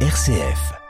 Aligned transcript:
RCF. 0.00 0.85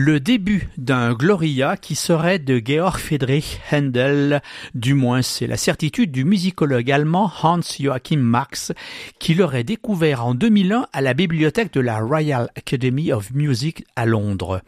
Le 0.00 0.20
début 0.20 0.68
d'un 0.78 1.12
Gloria 1.12 1.76
qui 1.76 1.96
serait 1.96 2.38
de 2.38 2.62
Georg 2.64 3.00
Friedrich 3.00 3.60
Händel, 3.68 4.42
du 4.76 4.94
moins 4.94 5.22
c'est 5.22 5.48
la 5.48 5.56
certitude 5.56 6.12
du 6.12 6.24
musicologue 6.24 6.88
allemand 6.92 7.32
Hans 7.42 7.58
Joachim 7.80 8.18
Marx 8.20 8.72
qui 9.18 9.34
l'aurait 9.34 9.64
découvert 9.64 10.24
en 10.24 10.34
2001 10.34 10.86
à 10.92 11.00
la 11.00 11.14
bibliothèque 11.14 11.72
de 11.72 11.80
la 11.80 11.98
Royal 11.98 12.48
Academy 12.54 13.12
of 13.12 13.32
Music 13.32 13.84
à 13.96 14.06
Londres. 14.06 14.62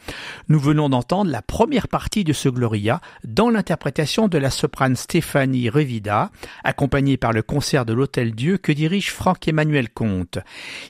Nous 0.49 0.59
venons 0.59 0.89
d'entendre 0.89 1.31
la 1.31 1.43
première 1.43 1.87
partie 1.87 2.25
de 2.25 2.33
ce 2.33 2.49
Gloria 2.49 3.01
dans 3.23 3.51
l'interprétation 3.51 4.27
de 4.27 4.37
la 4.37 4.51
soprane 4.51 4.97
Stéphanie 4.97 5.71
Revida, 5.71 6.33
accompagnée 6.65 7.17
par 7.17 7.33
le 7.33 7.43
concert 7.43 7.87
de 7.87 7.93
l'Hôtel 7.93 8.35
Dieu 8.35 8.59
que 8.59 8.73
dirige 8.73 9.13
Franck-Emmanuel 9.13 9.91
Comte. 9.91 10.39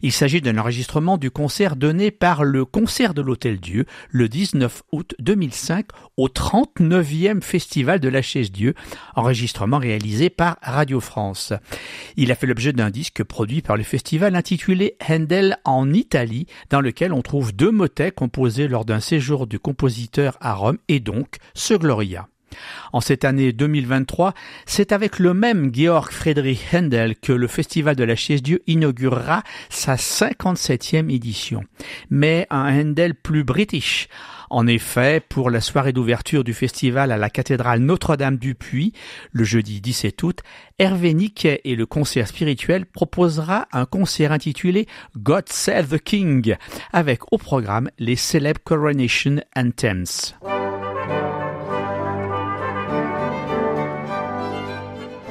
Il 0.00 0.12
s'agit 0.12 0.40
d'un 0.40 0.56
enregistrement 0.56 1.18
du 1.18 1.30
concert 1.30 1.76
donné 1.76 2.10
par 2.10 2.42
le 2.42 2.64
concert 2.64 3.12
de 3.12 3.20
l'Hôtel 3.20 3.60
Dieu 3.60 3.84
le 4.08 4.29
19 4.30 4.82
août 4.92 5.14
2005 5.18 5.86
au 6.16 6.28
39e 6.28 7.42
Festival 7.42 8.00
de 8.00 8.08
la 8.08 8.22
Chaise 8.22 8.50
Dieu, 8.50 8.74
enregistrement 9.14 9.78
réalisé 9.78 10.30
par 10.30 10.56
Radio 10.62 11.00
France. 11.00 11.52
Il 12.16 12.32
a 12.32 12.34
fait 12.34 12.46
l'objet 12.46 12.72
d'un 12.72 12.90
disque 12.90 13.22
produit 13.24 13.60
par 13.60 13.76
le 13.76 13.82
festival 13.82 14.36
intitulé 14.36 14.96
Handel 15.06 15.58
en 15.64 15.92
Italie, 15.92 16.46
dans 16.70 16.80
lequel 16.80 17.12
on 17.12 17.22
trouve 17.22 17.54
deux 17.54 17.72
motets 17.72 18.12
composés 18.12 18.68
lors 18.68 18.84
d'un 18.84 19.00
séjour 19.00 19.46
du 19.46 19.58
compositeur 19.58 20.38
à 20.40 20.54
Rome 20.54 20.78
et 20.88 21.00
donc 21.00 21.36
ce 21.54 21.74
Gloria. 21.74 22.28
En 22.92 23.00
cette 23.00 23.24
année 23.24 23.52
2023, 23.52 24.34
c'est 24.66 24.92
avec 24.92 25.18
le 25.18 25.34
même 25.34 25.74
Georg 25.74 26.10
Friedrich 26.10 26.72
Händel 26.72 27.16
que 27.16 27.32
le 27.32 27.46
Festival 27.46 27.96
de 27.96 28.04
la 28.04 28.16
Chaise 28.16 28.42
Dieu 28.42 28.62
inaugurera 28.66 29.42
sa 29.68 29.96
57e 29.96 31.10
édition. 31.10 31.62
Mais 32.10 32.46
un 32.50 32.66
Händel 32.66 33.14
plus 33.14 33.44
british. 33.44 34.08
En 34.50 34.66
effet, 34.66 35.22
pour 35.26 35.48
la 35.48 35.60
soirée 35.60 35.92
d'ouverture 35.92 36.42
du 36.42 36.54
festival 36.54 37.12
à 37.12 37.16
la 37.16 37.30
cathédrale 37.30 37.78
Notre-Dame 37.78 38.36
du 38.36 38.56
Puy, 38.56 38.92
le 39.30 39.44
jeudi 39.44 39.80
17 39.80 40.20
août, 40.24 40.40
Hervé 40.80 41.14
Niquet 41.14 41.60
et 41.62 41.76
le 41.76 41.86
concert 41.86 42.26
spirituel 42.26 42.84
proposera 42.84 43.68
un 43.72 43.86
concert 43.86 44.32
intitulé 44.32 44.88
God 45.16 45.48
Save 45.48 45.96
the 45.96 46.02
King, 46.02 46.56
avec 46.92 47.32
au 47.32 47.38
programme 47.38 47.90
les 47.98 48.16
célèbres 48.16 48.60
Coronation 48.64 49.36
Anthems. 49.54 50.34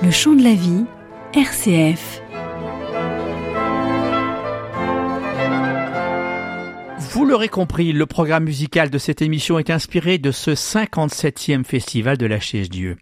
Le 0.01 0.11
chant 0.11 0.33
de 0.33 0.43
la 0.43 0.53
vie, 0.53 0.85
RCF. 1.33 2.21
Vous 7.11 7.25
l'aurez 7.25 7.49
compris, 7.49 7.91
le 7.91 8.05
programme 8.05 8.43
musical 8.43 8.91
de 8.91 8.99
cette 8.99 9.23
émission 9.23 9.57
est 9.57 9.71
inspiré 9.71 10.19
de 10.19 10.29
ce 10.29 10.51
57e 10.51 11.63
festival 11.63 12.19
de 12.19 12.27
la 12.27 12.39
chaise 12.39 12.69
Dieu. 12.69 12.97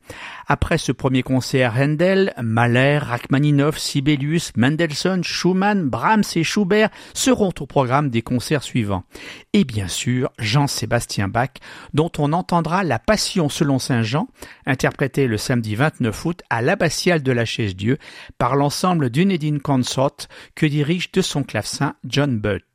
Après 0.47 0.77
ce 0.77 0.93
premier 0.93 1.23
concert, 1.23 1.73
Handel, 1.77 2.33
Mahler, 2.41 2.99
Rachmaninoff, 2.99 3.77
Sibelius, 3.77 4.53
Mendelssohn, 4.55 5.25
Schumann, 5.25 5.89
Brahms 5.89 6.23
et 6.37 6.45
Schubert 6.45 6.89
seront 7.13 7.51
au 7.59 7.65
programme 7.65 8.09
des 8.09 8.21
concerts 8.21 8.63
suivants. 8.63 9.03
Et 9.51 9.65
bien 9.65 9.89
sûr, 9.89 10.31
Jean-Sébastien 10.39 11.27
Bach, 11.27 11.55
dont 11.93 12.11
on 12.17 12.31
entendra 12.31 12.85
la 12.85 12.99
Passion 12.99 13.49
selon 13.49 13.77
Saint 13.77 14.03
Jean, 14.03 14.29
interprétée 14.65 15.27
le 15.27 15.37
samedi 15.37 15.75
29 15.75 16.25
août 16.25 16.43
à 16.49 16.61
l'abbatiale 16.61 17.23
de 17.23 17.31
la 17.33 17.43
Chaise 17.43 17.75
Dieu 17.75 17.97
par 18.37 18.55
l'ensemble 18.55 19.09
d'Unedin 19.09 19.59
Consort 19.59 20.15
que 20.55 20.65
dirige 20.65 21.11
de 21.11 21.21
son 21.21 21.43
clavecin 21.43 21.95
John 22.05 22.39
Butt. 22.39 22.66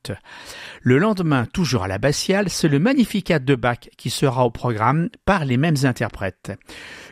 Le 0.82 0.98
lendemain, 0.98 1.46
toujours 1.46 1.84
à 1.84 1.88
l'abbatiale, 1.88 2.48
c'est 2.48 2.68
le 2.68 2.78
Magnificat 2.78 3.38
de 3.38 3.54
Bach 3.54 3.88
qui 3.96 4.10
sera 4.10 4.44
au 4.44 4.50
programme 4.50 5.08
par 5.24 5.44
les 5.44 5.56
mêmes 5.56 5.76
interprètes. 5.84 6.52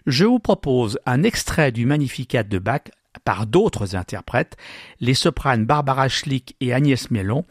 Je 0.07 0.25
vous 0.25 0.39
propose 0.39 0.99
un 1.07 1.23
extrait 1.23 1.73
du 1.73 1.87
Magnificat 1.87 2.43
de 2.43 2.59
Bach 2.59 2.83
par 3.25 3.47
d'autres 3.47 3.97
interprètes, 3.97 4.57
les 5.01 5.15
sopranes 5.15 5.67
Barbara 5.67 6.09
Schlick 6.09 6.57
et 6.61 6.73
Agnès 6.73 7.11
Mellon, 7.11 7.45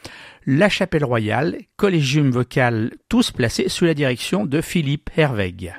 La 0.45 0.69
Chapelle 0.69 1.05
Royale, 1.05 1.57
Collégium 1.75 2.31
Vocal, 2.31 2.91
tous 3.09 3.31
placés 3.31 3.69
sous 3.69 3.85
la 3.85 3.93
direction 3.93 4.45
de 4.45 4.61
Philippe 4.61 5.09
Herweg. 5.15 5.73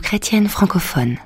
Chrétienne 0.00 0.48
francophone. 0.48 1.18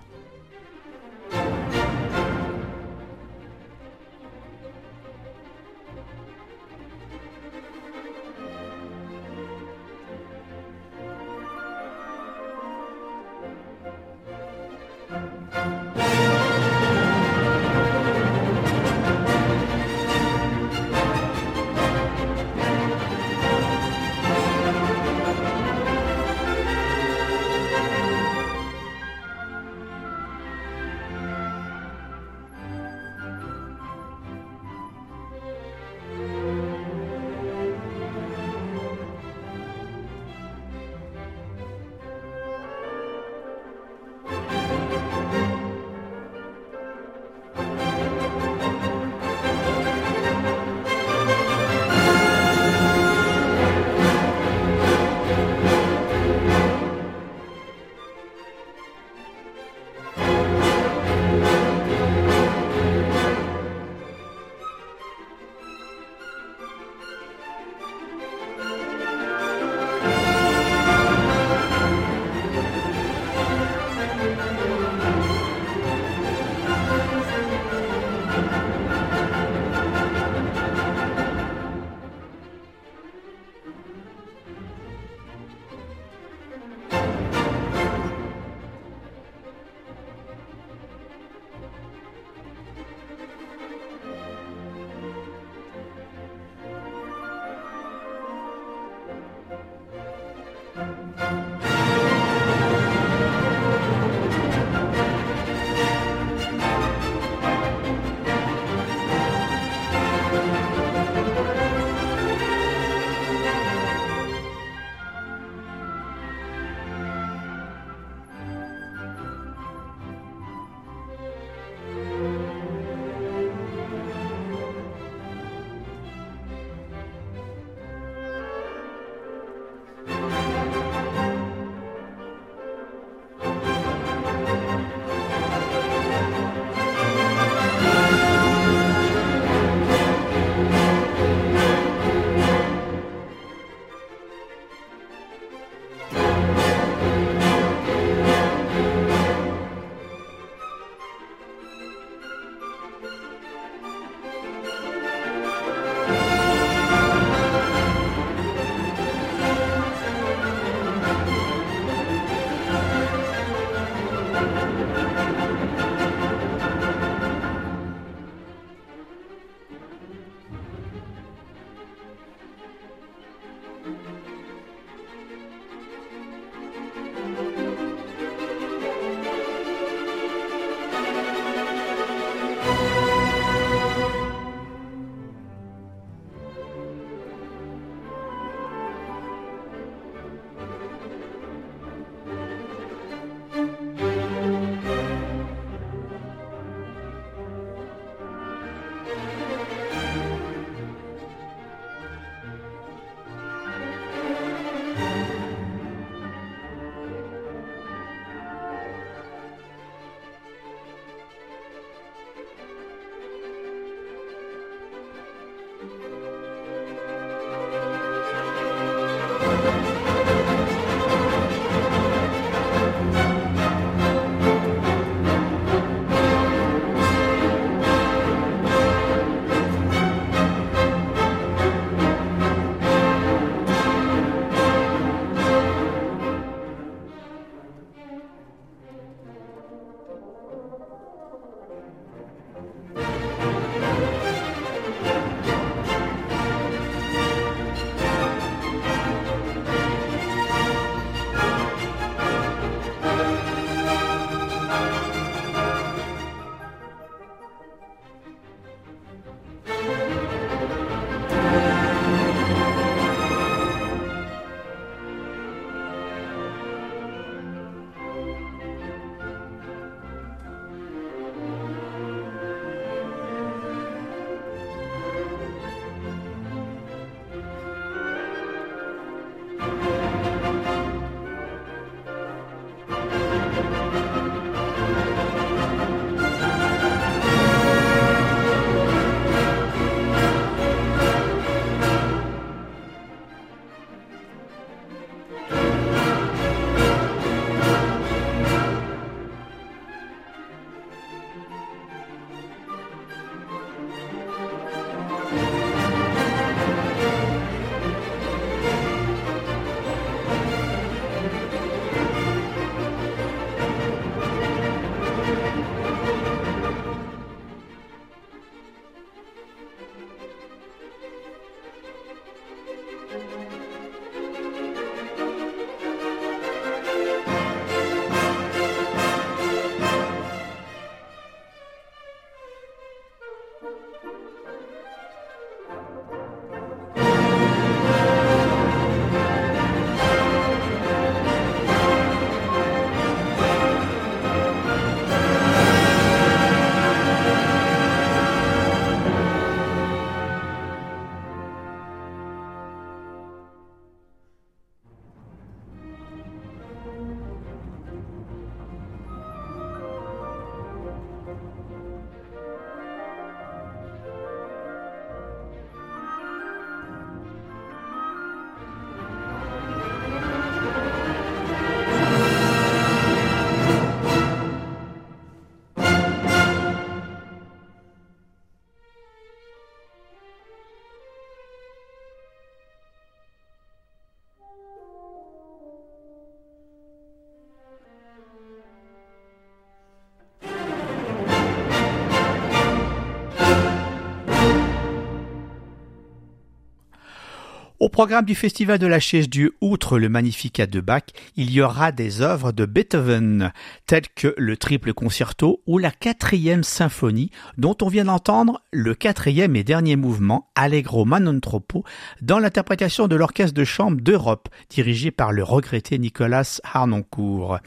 Au 397.86 397.88
programme 397.88 398.24
du 398.24 398.34
Festival 398.34 398.80
de 398.80 398.86
la 398.88 398.98
Chaise 398.98 399.30
Dieu, 399.30 399.54
outre 399.60 400.00
le 400.00 400.08
Magnificat 400.08 400.66
de 400.66 400.80
Bach, 400.80 401.04
il 401.36 401.52
y 401.52 401.60
aura 401.60 401.92
des 401.92 402.20
œuvres 402.20 402.50
de 402.50 402.66
Beethoven, 402.66 403.52
telles 403.86 404.08
que 404.12 404.34
le 404.36 404.56
triple 404.56 404.92
concerto 404.92 405.62
ou 405.68 405.78
la 405.78 405.92
quatrième 405.92 406.64
symphonie, 406.64 407.30
dont 407.58 407.76
on 407.82 407.86
vient 407.86 408.06
d'entendre 408.06 408.60
le 408.72 408.96
quatrième 408.96 409.54
et 409.54 409.62
dernier 409.62 409.94
mouvement, 409.94 410.48
Allegro 410.56 411.06
non 411.06 411.38
troppo, 411.38 411.84
dans 412.22 412.40
l'interprétation 412.40 413.06
de 413.06 413.14
l'Orchestre 413.14 413.54
de 413.54 413.62
chambre 413.62 414.00
d'Europe, 414.00 414.48
dirigé 414.68 415.12
par 415.12 415.30
le 415.30 415.44
regretté 415.44 415.96
Nicolas 416.00 416.58
Harnoncourt. 416.64 417.60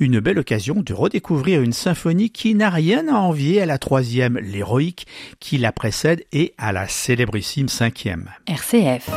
Une 0.00 0.18
belle 0.18 0.40
occasion 0.40 0.82
de 0.82 0.92
redécouvrir 0.92 1.62
une 1.62 1.72
symphonie 1.72 2.30
qui 2.30 2.56
n'a 2.56 2.68
rien 2.68 3.06
à 3.06 3.14
envier 3.14 3.62
à 3.62 3.66
la 3.66 3.78
troisième, 3.78 4.38
l'héroïque, 4.38 5.06
qui 5.38 5.56
la 5.56 5.70
précède, 5.70 6.24
et 6.32 6.52
à 6.58 6.72
la 6.72 6.88
célébrissime 6.88 7.68
cinquième. 7.68 8.28
RCF. 8.48 9.08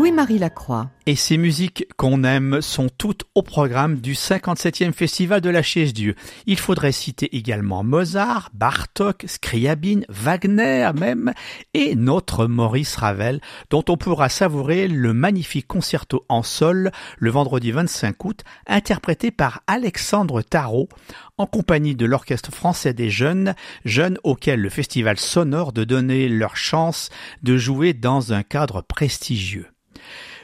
Louis-Marie 0.00 0.38
Lacroix. 0.38 0.88
Et 1.04 1.14
ces 1.14 1.36
musiques 1.36 1.84
qu'on 1.98 2.24
aime 2.24 2.62
sont 2.62 2.88
toutes 2.88 3.24
au 3.34 3.42
programme 3.42 3.96
du 4.00 4.14
57e 4.14 4.94
Festival 4.94 5.42
de 5.42 5.50
la 5.50 5.62
Chaise 5.62 5.92
Dieu. 5.92 6.14
Il 6.46 6.58
faudrait 6.58 6.90
citer 6.90 7.36
également 7.36 7.84
Mozart, 7.84 8.48
Bartok, 8.54 9.26
Scriabine, 9.26 10.06
Wagner 10.08 10.90
même, 10.98 11.34
et 11.74 11.96
notre 11.96 12.46
Maurice 12.46 12.96
Ravel, 12.96 13.42
dont 13.68 13.84
on 13.90 13.98
pourra 13.98 14.30
savourer 14.30 14.88
le 14.88 15.12
magnifique 15.12 15.66
concerto 15.66 16.24
en 16.30 16.42
sol 16.42 16.92
le 17.18 17.30
vendredi 17.30 17.70
25 17.70 18.24
août, 18.24 18.40
interprété 18.66 19.30
par 19.30 19.60
Alexandre 19.66 20.40
Tarot, 20.40 20.88
en 21.36 21.44
compagnie 21.44 21.94
de 21.94 22.06
l'Orchestre 22.06 22.54
français 22.54 22.94
des 22.94 23.10
jeunes, 23.10 23.54
jeunes 23.84 24.16
auxquels 24.24 24.62
le 24.62 24.70
festival 24.70 25.18
sonore 25.18 25.74
de 25.74 25.84
donner 25.84 26.30
leur 26.30 26.56
chance 26.56 27.10
de 27.42 27.58
jouer 27.58 27.92
dans 27.92 28.32
un 28.32 28.42
cadre 28.42 28.80
prestigieux. 28.80 29.66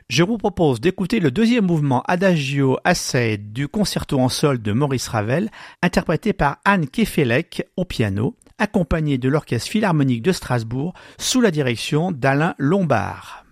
Je 0.09 0.23
vous 0.23 0.39
propose 0.39 0.81
d'écouter 0.81 1.19
le 1.19 1.31
deuxième 1.31 1.67
mouvement 1.67 2.03
Adagio 2.07 2.79
Assai 2.85 3.39
du 3.39 3.67
concerto 3.67 4.21
en 4.21 4.29
sol 4.29 4.63
de 4.63 4.73
Maurice 4.73 5.09
Ravel, 5.09 5.51
interprété 5.83 6.33
par 6.33 6.59
Anne 6.65 6.87
Kefelec 6.87 7.67
au 7.77 7.85
piano, 7.85 8.37
accompagné 8.59 9.19
de 9.19 9.29
l'Orchestre 9.29 9.71
Philharmonique 9.71 10.23
de 10.23 10.33
Strasbourg 10.33 10.95
sous 11.19 11.41
la 11.41 11.51
direction 11.51 12.13
d'Alain 12.13 12.55
Lombard. 12.59 13.46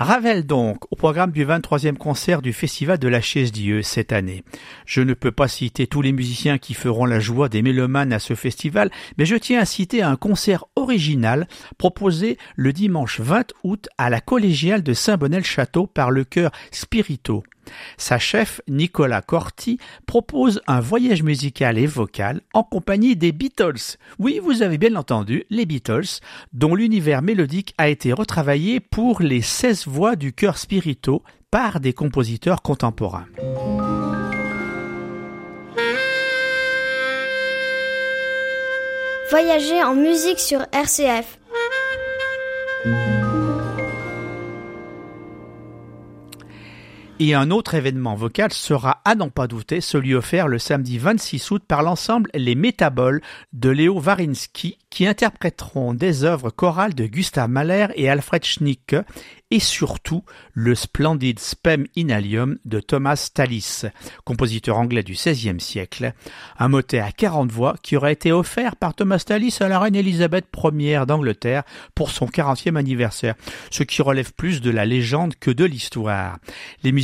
Ravel 0.00 0.46
donc, 0.46 0.84
au 0.92 0.96
programme 0.96 1.32
du 1.32 1.44
23e 1.44 1.96
concert 1.96 2.40
du 2.40 2.52
Festival 2.52 2.98
de 2.98 3.08
la 3.08 3.20
Chaise 3.20 3.50
Dieu 3.50 3.82
cette 3.82 4.12
année. 4.12 4.44
Je 4.86 5.00
ne 5.00 5.12
peux 5.12 5.32
pas 5.32 5.48
citer 5.48 5.88
tous 5.88 6.02
les 6.02 6.12
musiciens 6.12 6.58
qui 6.58 6.74
feront 6.74 7.04
la 7.04 7.18
joie 7.18 7.48
des 7.48 7.62
mélomanes 7.62 8.12
à 8.12 8.20
ce 8.20 8.34
festival, 8.34 8.92
mais 9.16 9.26
je 9.26 9.34
tiens 9.34 9.58
à 9.58 9.64
citer 9.64 10.04
un 10.04 10.14
concert 10.14 10.66
original 10.88 11.46
proposé 11.76 12.38
le 12.56 12.72
dimanche 12.72 13.20
20 13.20 13.52
août 13.62 13.88
à 13.98 14.08
la 14.10 14.20
collégiale 14.20 14.82
de 14.82 14.94
Saint-Bonnet-le-Château 14.94 15.86
par 15.86 16.10
le 16.10 16.24
chœur 16.24 16.50
Spirito. 16.70 17.44
Sa 17.98 18.18
chef, 18.18 18.62
Nicolas 18.66 19.20
Corti, 19.20 19.78
propose 20.06 20.62
un 20.66 20.80
voyage 20.80 21.22
musical 21.22 21.76
et 21.76 21.86
vocal 21.86 22.40
en 22.54 22.62
compagnie 22.62 23.14
des 23.14 23.32
Beatles. 23.32 23.98
Oui, 24.18 24.40
vous 24.42 24.62
avez 24.62 24.78
bien 24.78 24.96
entendu, 24.96 25.44
les 25.50 25.66
Beatles, 25.66 26.20
dont 26.54 26.74
l'univers 26.74 27.20
mélodique 27.20 27.74
a 27.76 27.88
été 27.88 28.14
retravaillé 28.14 28.80
pour 28.80 29.20
les 29.20 29.42
16 29.42 29.86
voix 29.86 30.16
du 30.16 30.32
chœur 30.32 30.56
spirito 30.56 31.22
par 31.50 31.80
des 31.80 31.92
compositeurs 31.92 32.62
contemporains. 32.62 33.26
Voyager 39.30 39.82
en 39.84 39.94
musique 39.94 40.40
sur 40.40 40.60
RCF. 40.72 41.38
Et 47.20 47.34
un 47.34 47.50
autre 47.50 47.74
événement 47.74 48.14
vocal 48.14 48.52
sera, 48.52 49.00
à 49.04 49.16
n'en 49.16 49.28
pas 49.28 49.48
douter, 49.48 49.80
celui 49.80 50.14
offert 50.14 50.46
le 50.46 50.60
samedi 50.60 50.98
26 50.98 51.50
août 51.50 51.62
par 51.66 51.82
l'ensemble 51.82 52.30
Les 52.32 52.54
Métaboles 52.54 53.20
de 53.52 53.70
Léo 53.70 53.98
Varinsky, 53.98 54.78
qui 54.88 55.04
interpréteront 55.04 55.94
des 55.94 56.22
œuvres 56.22 56.50
chorales 56.50 56.94
de 56.94 57.06
Gustav 57.06 57.50
Mahler 57.50 57.88
et 57.96 58.08
Alfred 58.08 58.44
Schnicke 58.44 58.94
et 59.50 59.60
surtout 59.60 60.24
le 60.52 60.74
splendide 60.74 61.38
Spem 61.38 61.86
Inalium 61.96 62.58
de 62.64 62.80
Thomas 62.80 63.30
Tallis, 63.32 63.82
compositeur 64.24 64.76
anglais 64.76 65.02
du 65.02 65.12
XVIe 65.12 65.60
siècle, 65.60 66.12
un 66.58 66.68
motet 66.68 66.98
à 66.98 67.12
40 67.12 67.50
voix 67.50 67.76
qui 67.82 67.96
aurait 67.96 68.12
été 68.12 68.30
offert 68.30 68.76
par 68.76 68.94
Thomas 68.94 69.22
Tallis 69.24 69.56
à 69.60 69.68
la 69.68 69.78
reine 69.78 69.94
Elisabeth 69.94 70.46
Ier 70.74 71.04
d'Angleterre 71.06 71.62
pour 71.94 72.10
son 72.10 72.26
40e 72.26 72.76
anniversaire, 72.76 73.36
ce 73.70 73.82
qui 73.82 74.02
relève 74.02 74.32
plus 74.34 74.60
de 74.60 74.70
la 74.70 74.84
légende 74.84 75.34
que 75.36 75.50
de 75.50 75.64
l'histoire. 75.64 76.38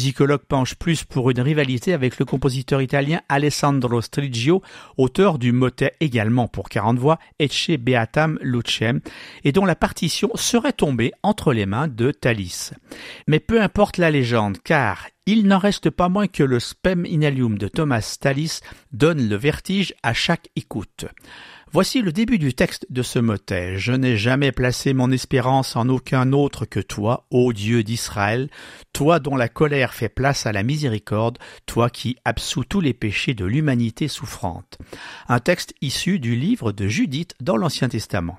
Musicologues 0.05 0.45
penchent 0.47 0.75
plus 0.75 1.03
pour 1.03 1.31
une 1.31 1.41
rivalité 1.41 1.95
avec 1.95 2.19
le 2.19 2.27
compositeur 2.27 2.83
italien 2.83 3.23
Alessandro 3.31 4.03
Strigio, 4.03 4.61
auteur 4.99 5.39
du 5.39 5.51
motet 5.51 5.95
également 5.99 6.47
pour 6.47 6.69
40 6.69 6.99
voix 6.99 7.19
Ecce 7.41 7.79
Beatam 7.79 8.39
Lucem, 8.43 9.01
et 9.45 9.53
dont 9.53 9.65
la 9.65 9.75
partition 9.75 10.31
serait 10.35 10.75
tombée 10.75 11.13
entre 11.23 11.55
les 11.55 11.65
mains 11.65 11.89
de 11.89 12.11
Tallis. 12.11 12.73
Mais 13.29 13.41
peu 13.41 13.63
importe 13.63 13.97
la 13.97 14.11
légende, 14.11 14.59
car 14.63 15.07
il 15.25 15.47
n'en 15.47 15.57
reste 15.57 15.89
pas 15.89 16.11
moins 16.11 16.27
que 16.27 16.43
le 16.43 16.61
Spem 16.61 17.07
Inalium 17.07 17.57
de 17.57 17.69
Thomas 17.69 18.19
Tallis 18.21 18.61
donne 18.93 19.27
le 19.27 19.37
vertige 19.37 19.95
à 20.03 20.13
chaque 20.13 20.51
écoute. 20.55 21.07
Voici 21.75 22.03
le 22.03 22.13
début 22.13 22.39
du 22.39 22.55
texte 22.55 22.87
de 22.89 23.03
ce 23.03 23.19
motet. 23.19 23.79
Je 23.79 23.91
n'ai 23.91 24.17
jamais 24.17 24.53
placé 24.53 24.95
mon 24.95 25.11
espérance 25.11 25.75
en 25.75 25.89
aucun 25.89 26.33
autre 26.33 26.67
que 26.67 26.79
toi, 26.79 27.27
ô 27.33 27.53
Dieu 27.53 27.83
d'Israël, 27.83 28.49
toi 28.93 29.19
dont 29.19 29.35
la 29.35 29.49
colère 29.49 29.93
fait 29.93 30.09
place 30.09 30.47
à 30.47 30.53
la 30.53 30.63
miséricorde, 30.63 31.39
toi 31.67 31.91
qui 31.91 32.17
absous 32.25 32.63
tous 32.63 32.81
les 32.81 32.95
péchés 32.95 33.35
de 33.35 33.45
l'humanité 33.45 34.07
souffrante. 34.07 34.79
Un 35.27 35.41
texte 35.41 35.75
issu 35.81 36.21
du 36.21 36.37
livre 36.37 36.71
de 36.71 36.87
Judith 36.87 37.35
dans 37.41 37.57
l'Ancien 37.57 37.89
Testament. 37.89 38.39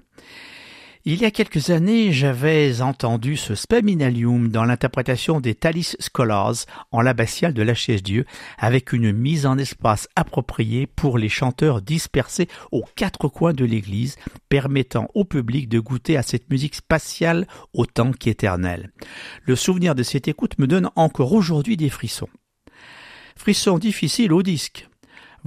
Il 1.07 1.21
y 1.21 1.25
a 1.25 1.29
quelques 1.29 1.69
années, 1.69 2.11
j'avais 2.11 2.81
entendu 2.81 3.37
ce 3.37 3.53
spaminalium 3.53 4.47
dans 4.47 4.65
l'interprétation 4.65 5.39
des 5.39 5.53
Thalis 5.53 5.95
Scholars 5.99 6.65
en 6.91 7.01
l'abbatiale 7.01 7.53
de 7.53 7.61
la 7.61 7.75
Chaise 7.75 8.01
Dieu, 8.01 8.25
avec 8.57 8.91
une 8.91 9.11
mise 9.11 9.45
en 9.45 9.59
espace 9.59 10.07
appropriée 10.15 10.87
pour 10.87 11.19
les 11.19 11.29
chanteurs 11.29 11.83
dispersés 11.83 12.47
aux 12.71 12.85
quatre 12.95 13.27
coins 13.27 13.53
de 13.53 13.65
l'église, 13.65 14.15
permettant 14.49 15.07
au 15.13 15.25
public 15.25 15.69
de 15.69 15.79
goûter 15.79 16.17
à 16.17 16.23
cette 16.23 16.49
musique 16.49 16.73
spatiale 16.73 17.45
autant 17.75 18.11
qu'éternelle. 18.11 18.91
Le 19.43 19.55
souvenir 19.55 19.93
de 19.93 20.01
cette 20.01 20.27
écoute 20.27 20.57
me 20.57 20.65
donne 20.65 20.89
encore 20.95 21.33
aujourd'hui 21.33 21.77
des 21.77 21.89
frissons. 21.89 22.29
Frissons 23.37 23.77
difficiles 23.77 24.33
au 24.33 24.41
disque, 24.41 24.87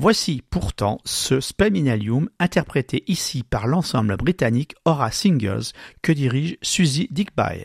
Voici 0.00 0.42
pourtant 0.48 0.98
ce 1.04 1.40
Spaminalium 1.40 2.28
interprété 2.38 3.02
ici 3.08 3.42
par 3.42 3.66
l'ensemble 3.66 4.16
britannique 4.16 4.76
Aura 4.84 5.10
Singers 5.10 5.72
que 6.02 6.12
dirige 6.12 6.56
Suzy 6.62 7.08
Dickby. 7.10 7.64